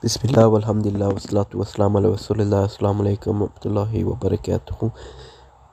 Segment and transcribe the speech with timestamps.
[0.00, 4.94] Bismillah, walhamdulillah, assalamu alaikum wa rahmatullahi wa barakatuhu.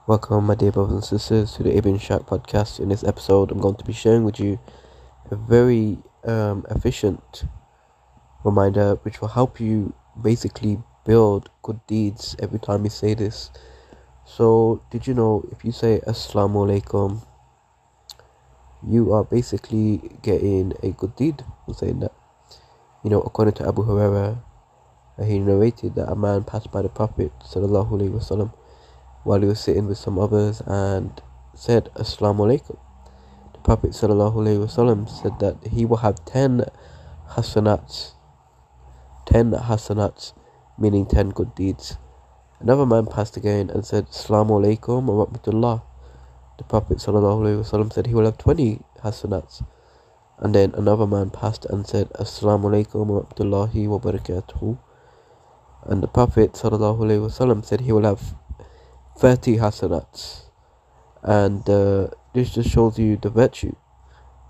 [0.07, 2.79] Welcome, my dear brothers and sisters, to the Ibn Shaq podcast.
[2.79, 4.57] In this episode, I'm going to be sharing with you
[5.29, 7.43] a very um, efficient
[8.43, 13.51] reminder which will help you basically build good deeds every time you say this.
[14.25, 17.21] So, did you know if you say Assalamu alaikum,
[18.89, 22.24] you are basically getting a good deed for saying that?
[23.04, 24.42] You know, according to Abu Huraira,
[25.24, 28.52] he narrated that a man passed by the Prophet وسلم,
[29.24, 31.22] while he was sitting with some others and
[31.54, 32.78] said Assalamu alaikum.
[33.52, 36.64] The Prophet وسلم, said that he will have ten
[37.30, 38.12] hasanats,
[39.26, 40.32] ten hasanats,
[40.78, 41.98] meaning ten good deeds.
[42.60, 45.82] Another man passed again and said Assalamu alaikum wa rahmatullah.
[46.58, 49.62] The Prophet وسلم, said he will have twenty hasanats.
[50.37, 54.77] and then another man passed and said, Assalamu alaikum wa rahmatullahi wa barakatuhu.
[55.83, 58.35] And the Prophet wasallam said he will have
[59.17, 60.45] 30 hasanats.
[61.23, 63.75] And uh, this just shows you the virtue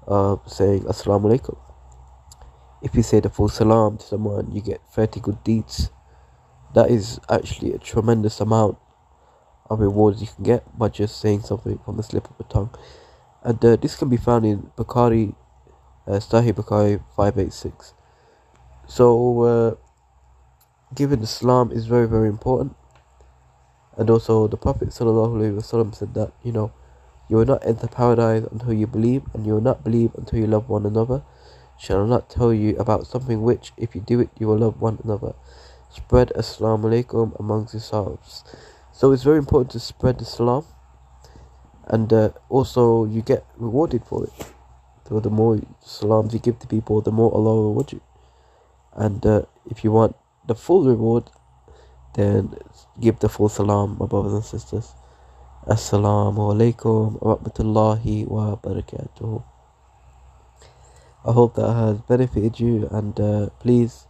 [0.08, 1.58] of saying Assalamu alaikum.
[2.82, 5.92] If you say the full salam to someone, you get 30 good deeds.
[6.74, 8.78] That is actually a tremendous amount
[9.70, 12.76] of rewards you can get by just saying something from the slip of the tongue.
[13.44, 15.36] And uh, this can be found in Bukhari
[16.08, 17.94] uh, Sahih Bukhari 586.
[18.88, 19.76] So, uh,
[20.94, 22.76] giving salam is very, very important.
[23.98, 26.72] And also, the Prophet said that, you know,
[27.30, 30.48] you will not enter paradise until you believe, and you will not believe until you
[30.48, 31.24] love one another.
[31.78, 34.80] Shall I not tell you about something which, if you do it, you will love
[34.80, 35.34] one another?
[35.90, 38.44] Spread Assalamu alaikum amongst yourselves.
[38.92, 40.66] So it's very important to spread salam,
[41.88, 44.55] and uh, also you get rewarded for it.
[45.08, 48.02] So the more salams you give to people, the more Allah will reward you.
[48.94, 50.16] And uh, if you want
[50.48, 51.30] the full reward,
[52.16, 52.56] then
[53.00, 54.94] give the full salam, my brothers and sisters.
[55.68, 59.44] Assalamu alaikum wa rahmatullahi wa barakatuh.
[61.26, 64.08] I hope that has benefited you and uh, please,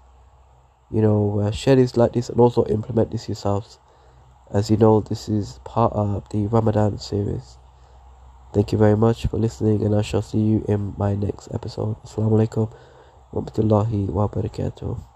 [0.92, 3.80] you know, uh, share this like this and also implement this yourselves.
[4.54, 7.58] As you know, this is part of the Ramadan series.
[8.56, 12.00] Thank you very much for listening, and I shall see you in my next episode.
[12.08, 12.72] Assalamu alaikum
[13.34, 15.15] wa rahmatullahi wa barakatuh.